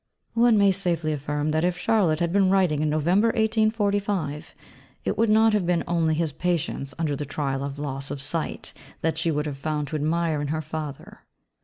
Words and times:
One 0.33 0.57
may 0.57 0.71
safely 0.71 1.13
affirm 1.13 1.51
that 1.51 1.63
if 1.63 1.77
Charlotte 1.77 2.21
had 2.21 2.33
been 2.33 2.49
writing 2.49 2.81
in 2.81 2.89
November 2.89 3.27
1845 3.27 4.55
it 5.05 5.15
would 5.15 5.29
not 5.29 5.53
have 5.53 5.67
been 5.67 5.83
only 5.87 6.15
his 6.15 6.33
patience 6.33 6.95
under 6.97 7.15
the 7.15 7.23
trial 7.23 7.63
of 7.63 7.77
loss 7.77 8.09
of 8.09 8.19
sight 8.19 8.73
that 9.01 9.19
she 9.19 9.29
would 9.29 9.45
have 9.45 9.59
found 9.59 9.89
to 9.89 9.95
admire 9.95 10.41
in 10.41 10.47
her 10.47 10.61
father. 10.63 11.19